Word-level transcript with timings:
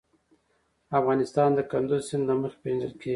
افغانستان 0.99 1.49
د 1.55 1.59
کندز 1.71 2.01
سیند 2.09 2.23
له 2.29 2.35
مخې 2.41 2.57
پېژندل 2.63 2.91
کېږي. 2.99 3.09